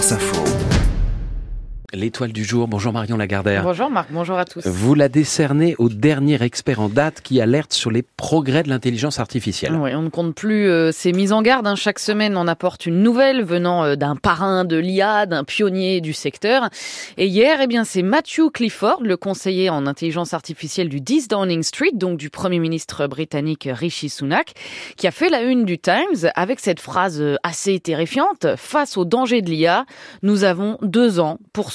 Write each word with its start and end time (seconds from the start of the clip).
France 0.00 0.12
Info. 0.12 0.89
L'étoile 1.92 2.32
du 2.32 2.44
jour, 2.44 2.68
bonjour 2.68 2.92
Marion 2.92 3.16
Lagardère. 3.16 3.64
Bonjour 3.64 3.90
Marc, 3.90 4.10
bonjour 4.12 4.38
à 4.38 4.44
tous. 4.44 4.64
Vous 4.64 4.94
la 4.94 5.08
décernez 5.08 5.74
au 5.78 5.88
dernier 5.88 6.40
expert 6.40 6.80
en 6.80 6.88
date 6.88 7.20
qui 7.20 7.40
alerte 7.40 7.72
sur 7.72 7.90
les 7.90 8.02
progrès 8.02 8.62
de 8.62 8.68
l'intelligence 8.68 9.18
artificielle. 9.18 9.74
Oui, 9.74 9.92
on 9.94 10.02
ne 10.02 10.08
compte 10.08 10.36
plus 10.36 10.68
euh, 10.68 10.92
ces 10.92 11.12
mises 11.12 11.32
en 11.32 11.42
garde. 11.42 11.66
Hein. 11.66 11.74
Chaque 11.74 11.98
semaine, 11.98 12.36
on 12.36 12.46
apporte 12.46 12.86
une 12.86 13.02
nouvelle 13.02 13.42
venant 13.42 13.82
euh, 13.82 13.96
d'un 13.96 14.14
parrain 14.14 14.64
de 14.64 14.76
l'IA, 14.76 15.26
d'un 15.26 15.42
pionnier 15.42 16.00
du 16.00 16.12
secteur. 16.12 16.68
Et 17.16 17.26
hier, 17.26 17.58
eh 17.60 17.66
bien, 17.66 17.82
c'est 17.82 18.02
Matthew 18.02 18.50
Clifford, 18.54 19.02
le 19.02 19.16
conseiller 19.16 19.68
en 19.68 19.88
intelligence 19.88 20.32
artificielle 20.32 20.88
du 20.88 21.00
10 21.00 21.26
Downing 21.26 21.64
Street, 21.64 21.92
donc 21.92 22.18
du 22.18 22.30
Premier 22.30 22.60
ministre 22.60 23.08
britannique 23.08 23.68
Rishi 23.68 24.10
Sunak, 24.10 24.52
qui 24.96 25.08
a 25.08 25.10
fait 25.10 25.28
la 25.28 25.42
une 25.42 25.64
du 25.64 25.78
Times 25.78 26.30
avec 26.36 26.60
cette 26.60 26.78
phrase 26.78 27.20
euh, 27.20 27.34
assez 27.42 27.80
terrifiante. 27.80 28.46
Face 28.56 28.96
au 28.96 29.04
danger 29.04 29.42
de 29.42 29.50
l'IA, 29.50 29.86
nous 30.22 30.44
avons 30.44 30.78
deux 30.82 31.18
ans 31.18 31.38
pour 31.52 31.72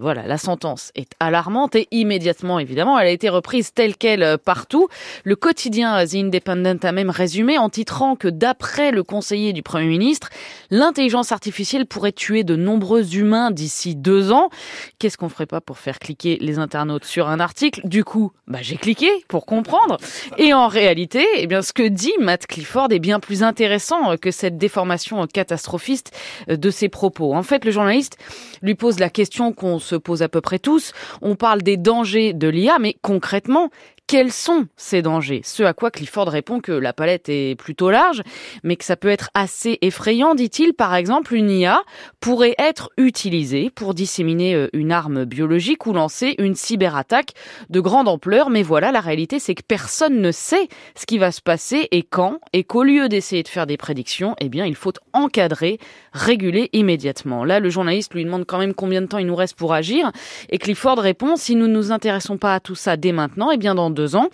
Voilà, 0.00 0.26
la 0.26 0.38
sentence 0.38 0.90
est 0.94 1.12
alarmante 1.20 1.76
et 1.76 1.88
immédiatement, 1.90 2.58
évidemment, 2.58 2.98
elle 2.98 3.06
a 3.06 3.10
été 3.10 3.28
reprise 3.28 3.72
telle 3.72 3.96
qu'elle 3.96 4.22
euh, 4.22 4.36
partout. 4.36 4.88
Le 5.24 5.36
quotidien 5.36 6.04
The 6.04 6.14
Independent 6.14 6.84
a 6.84 6.92
même 6.92 7.10
résumé 7.10 7.58
en 7.58 7.68
titrant 7.68 8.16
que 8.16 8.28
d'après 8.28 8.90
le 8.90 9.02
conseiller 9.02 9.52
du 9.52 9.62
Premier 9.62 9.86
ministre, 9.86 10.30
l'intelligence 10.70 11.32
artificielle 11.32 11.86
pourrait 11.86 12.12
tuer 12.12 12.44
de 12.44 12.56
nombreux 12.56 13.16
humains 13.16 13.50
d'ici 13.50 13.94
deux 13.94 14.32
ans. 14.32 14.50
Qu'est-ce 14.98 15.16
qu'on 15.16 15.28
ferait 15.28 15.46
pas 15.46 15.60
pour 15.60 15.78
faire 15.78 15.98
cliquer 15.98 16.38
les 16.40 16.58
internautes 16.58 17.04
sur 17.04 17.28
un 17.28 17.40
article? 17.40 17.82
Du 17.84 18.04
coup, 18.04 18.32
bah, 18.48 18.58
j'ai 18.62 18.76
cliqué 18.76 19.08
pour 19.28 19.46
comprendre. 19.46 19.98
Et 20.38 20.54
en 20.54 20.68
réalité, 20.68 21.24
eh 21.36 21.46
bien, 21.46 21.62
ce 21.62 21.72
que 21.72 21.86
dit 21.86 22.14
Matt 22.20 22.46
Clifford 22.46 22.88
est 22.90 22.98
bien 22.98 23.20
plus 23.20 23.42
intéressant 23.42 24.12
euh, 24.12 24.16
que 24.16 24.30
cette 24.30 24.56
déformation 24.56 25.26
catastrophiste 25.26 26.16
euh, 26.48 26.56
de 26.56 26.70
ses 26.70 26.88
propos. 26.88 27.34
En 27.34 27.42
fait, 27.42 27.64
le 27.64 27.70
journaliste 27.70 28.16
lui 28.62 28.74
pose 28.74 28.98
la 28.98 29.10
question 29.10 29.35
qu'on 29.52 29.78
se 29.78 29.96
pose 29.96 30.22
à 30.22 30.28
peu 30.28 30.40
près 30.40 30.58
tous. 30.58 30.92
On 31.22 31.36
parle 31.36 31.62
des 31.62 31.76
dangers 31.76 32.32
de 32.32 32.48
l'IA, 32.48 32.78
mais 32.78 32.96
concrètement, 33.02 33.70
quels 34.06 34.30
sont 34.30 34.66
ces 34.76 35.02
dangers? 35.02 35.40
Ce 35.44 35.62
à 35.62 35.72
quoi 35.72 35.90
Clifford 35.90 36.28
répond 36.28 36.60
que 36.60 36.72
la 36.72 36.92
palette 36.92 37.28
est 37.28 37.58
plutôt 37.58 37.90
large, 37.90 38.22
mais 38.62 38.76
que 38.76 38.84
ça 38.84 38.96
peut 38.96 39.08
être 39.08 39.30
assez 39.34 39.78
effrayant, 39.82 40.34
dit-il. 40.34 40.74
Par 40.74 40.94
exemple, 40.94 41.34
une 41.34 41.50
IA 41.50 41.82
pourrait 42.20 42.54
être 42.58 42.90
utilisée 42.96 43.70
pour 43.70 43.94
disséminer 43.94 44.54
euh, 44.54 44.68
une 44.72 44.92
arme 44.92 45.24
biologique 45.24 45.86
ou 45.86 45.92
lancer 45.92 46.36
une 46.38 46.54
cyberattaque 46.54 47.32
de 47.68 47.80
grande 47.80 48.06
ampleur. 48.06 48.48
Mais 48.48 48.62
voilà, 48.62 48.92
la 48.92 49.00
réalité, 49.00 49.38
c'est 49.40 49.54
que 49.54 49.64
personne 49.66 50.20
ne 50.20 50.30
sait 50.30 50.68
ce 50.94 51.06
qui 51.06 51.18
va 51.18 51.32
se 51.32 51.40
passer 51.40 51.88
et 51.90 52.02
quand, 52.02 52.38
et 52.52 52.62
qu'au 52.62 52.84
lieu 52.84 53.08
d'essayer 53.08 53.42
de 53.42 53.48
faire 53.48 53.66
des 53.66 53.76
prédictions, 53.76 54.36
eh 54.40 54.48
bien, 54.48 54.66
il 54.66 54.76
faut 54.76 54.92
encadrer, 55.14 55.78
réguler 56.12 56.70
immédiatement. 56.72 57.44
Là, 57.44 57.58
le 57.58 57.70
journaliste 57.70 58.14
lui 58.14 58.24
demande 58.24 58.46
quand 58.46 58.58
même 58.58 58.74
combien 58.74 59.02
de 59.02 59.06
temps 59.06 59.18
il 59.18 59.26
nous 59.26 59.34
reste 59.34 59.56
pour 59.56 59.74
agir, 59.74 60.12
et 60.48 60.58
Clifford 60.58 60.98
répond, 60.98 61.36
si 61.36 61.56
nous 61.56 61.66
ne 61.66 61.74
nous 61.74 61.90
intéressons 61.90 62.38
pas 62.38 62.54
à 62.54 62.60
tout 62.60 62.74
ça 62.74 62.96
dès 62.96 63.12
maintenant, 63.12 63.50
eh 63.50 63.56
bien, 63.56 63.74
dans 63.74 63.90
deux 63.96 64.14
ans, 64.14 64.28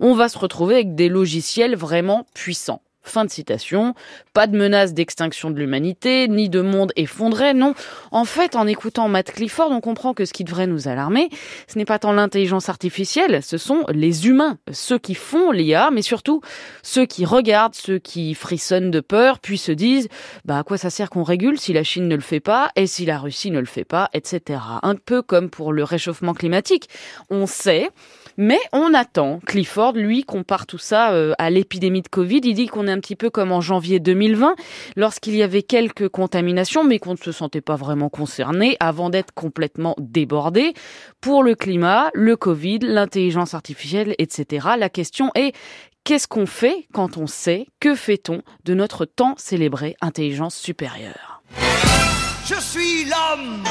on 0.00 0.14
va 0.14 0.30
se 0.30 0.38
retrouver 0.38 0.76
avec 0.76 0.94
des 0.94 1.10
logiciels 1.10 1.76
vraiment 1.76 2.26
puissants. 2.32 2.80
Fin 3.02 3.24
de 3.24 3.30
citation. 3.30 3.94
Pas 4.34 4.46
de 4.46 4.56
menace 4.56 4.92
d'extinction 4.92 5.50
de 5.50 5.58
l'humanité, 5.58 6.28
ni 6.28 6.48
de 6.48 6.60
monde 6.60 6.92
effondré, 6.96 7.54
non. 7.54 7.74
En 8.10 8.24
fait, 8.24 8.56
en 8.56 8.66
écoutant 8.66 9.08
Matt 9.08 9.32
Clifford, 9.32 9.70
on 9.70 9.80
comprend 9.80 10.12
que 10.12 10.24
ce 10.24 10.32
qui 10.32 10.44
devrait 10.44 10.66
nous 10.66 10.86
alarmer, 10.86 11.30
ce 11.66 11.78
n'est 11.78 11.84
pas 11.84 11.98
tant 11.98 12.12
l'intelligence 12.12 12.68
artificielle, 12.68 13.42
ce 13.42 13.56
sont 13.58 13.84
les 13.88 14.28
humains, 14.28 14.58
ceux 14.70 14.98
qui 14.98 15.14
font 15.14 15.50
l'IA, 15.50 15.90
mais 15.90 16.02
surtout 16.02 16.42
ceux 16.82 17.06
qui 17.06 17.24
regardent, 17.24 17.74
ceux 17.74 17.98
qui 17.98 18.34
frissonnent 18.34 18.90
de 18.90 19.00
peur, 19.00 19.38
puis 19.38 19.58
se 19.58 19.72
disent, 19.72 20.08
bah, 20.44 20.58
à 20.58 20.62
quoi 20.62 20.76
ça 20.76 20.90
sert 20.90 21.10
qu'on 21.10 21.22
régule 21.22 21.58
si 21.58 21.72
la 21.72 21.84
Chine 21.84 22.06
ne 22.06 22.16
le 22.16 22.20
fait 22.20 22.40
pas, 22.40 22.70
et 22.76 22.86
si 22.86 23.06
la 23.06 23.18
Russie 23.18 23.50
ne 23.50 23.60
le 23.60 23.66
fait 23.66 23.84
pas, 23.84 24.10
etc. 24.12 24.60
Un 24.82 24.94
peu 24.94 25.22
comme 25.22 25.48
pour 25.48 25.72
le 25.72 25.84
réchauffement 25.84 26.34
climatique. 26.34 26.88
On 27.30 27.46
sait, 27.46 27.90
mais 28.36 28.60
on 28.72 28.94
attend. 28.94 29.40
Clifford, 29.46 29.92
lui, 29.92 30.24
compare 30.24 30.66
tout 30.66 30.78
ça 30.78 31.12
euh, 31.12 31.32
à 31.38 31.50
l'épidémie 31.50 32.02
de 32.02 32.08
Covid. 32.08 32.40
Il 32.44 32.54
dit 32.54 32.66
qu'on 32.66 32.88
un 32.90 33.00
petit 33.00 33.16
peu 33.16 33.30
comme 33.30 33.52
en 33.52 33.60
janvier 33.60 34.00
2020, 34.00 34.54
lorsqu'il 34.96 35.36
y 35.36 35.42
avait 35.42 35.62
quelques 35.62 36.08
contaminations, 36.08 36.84
mais 36.84 36.98
qu'on 36.98 37.12
ne 37.12 37.18
se 37.18 37.32
sentait 37.32 37.60
pas 37.60 37.76
vraiment 37.76 38.08
concerné 38.08 38.76
avant 38.80 39.10
d'être 39.10 39.32
complètement 39.32 39.94
débordé. 39.98 40.74
Pour 41.20 41.42
le 41.42 41.54
climat, 41.54 42.10
le 42.14 42.36
Covid, 42.36 42.80
l'intelligence 42.82 43.54
artificielle, 43.54 44.14
etc. 44.18 44.68
La 44.78 44.88
question 44.88 45.30
est 45.34 45.54
Qu'est-ce 46.02 46.26
qu'on 46.26 46.46
fait 46.46 46.86
quand 46.94 47.18
on 47.18 47.26
sait 47.26 47.66
Que 47.78 47.94
fait-on 47.94 48.40
de 48.64 48.74
notre 48.74 49.04
tant 49.04 49.34
célébrée 49.36 49.96
intelligence 50.00 50.56
supérieure? 50.56 51.42
Je 52.46 52.58
suis 52.58 53.04
l'homme 53.04 53.62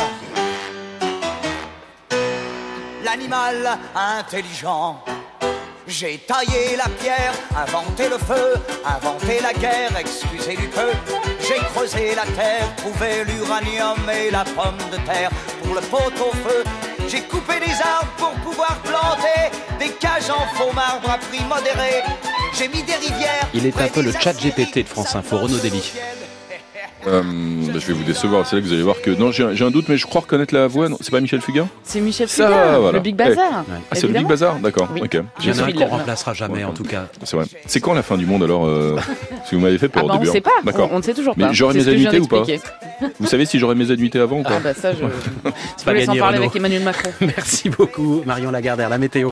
l'animal 3.09 3.79
intelligent. 3.95 5.03
J'ai 5.89 6.19
taillé 6.19 6.75
la 6.77 6.87
pierre, 6.87 7.33
inventé 7.57 8.09
le 8.09 8.19
feu, 8.19 8.53
inventé 8.85 9.39
la 9.41 9.53
guerre, 9.53 9.97
excusez 9.99 10.55
du 10.55 10.67
peu. 10.67 10.91
J'ai 11.41 11.57
creusé 11.73 12.13
la 12.13 12.25
terre, 12.25 12.75
trouvé 12.77 13.25
l'uranium 13.25 13.97
et 14.07 14.29
la 14.29 14.43
pomme 14.43 14.77
de 14.91 14.97
terre 14.97 15.31
pour 15.63 15.73
le 15.73 15.81
pot 15.81 16.13
au 16.21 16.31
feu. 16.47 16.63
J'ai 17.07 17.21
coupé 17.21 17.59
des 17.59 17.73
arbres 17.81 18.13
pour 18.17 18.33
pouvoir 18.51 18.79
planter 18.83 19.49
des 19.79 19.89
cages 19.93 20.29
en 20.29 20.45
faux 20.55 20.71
marbre 20.73 21.09
à 21.09 21.17
prix 21.17 21.43
modéré. 21.45 22.03
J'ai 22.53 22.67
mis 22.67 22.83
des 22.83 22.93
rivières. 22.93 23.47
Il 23.55 23.65
est 23.65 23.81
un 23.81 23.87
peu 23.87 24.03
le 24.03 24.11
chat 24.11 24.33
GPT 24.33 24.83
de 24.83 24.87
France 24.87 25.15
Info, 25.15 25.39
Renaud 25.39 25.57
Dely. 25.57 25.91
Euh, 27.07 27.21
bah, 27.21 27.73
je 27.75 27.87
vais 27.87 27.93
vous 27.93 28.03
décevoir, 28.03 28.45
c'est 28.45 28.55
là 28.55 28.61
que 28.61 28.67
vous 28.67 28.73
allez 28.73 28.83
voir 28.83 29.01
que. 29.01 29.11
Non, 29.11 29.31
j'ai 29.31 29.63
un 29.63 29.71
doute, 29.71 29.85
mais 29.89 29.97
je 29.97 30.05
crois 30.05 30.21
reconnaître 30.21 30.53
la 30.53 30.67
voix. 30.67 30.87
C'est 31.01 31.11
pas 31.11 31.21
Michel 31.21 31.41
Fugain 31.41 31.67
C'est 31.83 32.01
Michel 32.01 32.27
Fugain, 32.27 32.91
le 32.91 32.99
Big 32.99 33.15
Bazar. 33.15 33.65
Ah, 33.91 33.95
c'est 33.95 34.07
le 34.07 34.13
Big 34.13 34.27
Bazar 34.27 34.59
D'accord, 34.59 34.89
oui. 34.93 35.01
ok. 35.03 35.19
Il 35.41 35.47
y 35.47 35.51
en 35.51 35.63
a 35.63 35.67
un 35.67 35.71
qu'on 35.71 35.85
remplacera 35.85 36.33
jamais, 36.33 36.63
en 36.63 36.73
tout 36.73 36.83
cas. 36.83 37.07
C'est 37.23 37.35
vrai. 37.35 37.45
C'est 37.65 37.79
quand 37.79 37.93
la 37.93 38.03
fin 38.03 38.17
du 38.17 38.25
monde 38.25 38.43
alors 38.43 38.65
euh, 38.65 38.97
Si 39.45 39.55
vous 39.55 39.61
m'avez 39.61 39.77
fait 39.77 39.89
peur 39.89 40.03
ah 40.05 40.07
bah, 40.07 40.15
au 40.15 40.17
début. 40.17 40.29
On 40.29 40.31
ne 40.31 40.35
sait 40.35 40.41
pas, 40.41 40.51
D'accord. 40.63 40.89
on 40.91 40.97
ne 40.97 41.03
sait 41.03 41.13
toujours 41.13 41.35
pas. 41.35 41.47
Mais 41.47 41.53
j'aurais 41.53 41.73
mes 41.73 41.87
annuités 41.87 42.19
ou 42.19 42.27
pas 42.27 42.43
Vous 43.19 43.27
savez 43.27 43.45
si 43.45 43.59
j'aurais 43.59 43.75
mes 43.75 43.91
annuités 43.91 44.19
avant 44.19 44.39
ou 44.39 44.43
pas 44.43 44.57
Ah 44.57 44.59
bah 44.63 44.73
ça, 44.73 44.91
je. 44.93 44.99
pas 45.83 45.93
gagné, 45.93 46.09
en 46.09 46.15
parler 46.15 46.37
avec 46.37 46.55
Emmanuel 46.55 46.83
Macron. 46.83 47.11
Merci 47.21 47.69
beaucoup, 47.69 48.23
Marion 48.25 48.51
Lagardère, 48.51 48.89
la 48.89 48.97
météo. 48.97 49.27